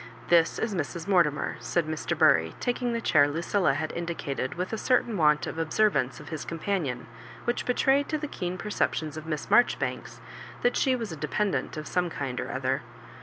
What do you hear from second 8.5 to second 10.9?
percep tions of Miss Marjoribanks that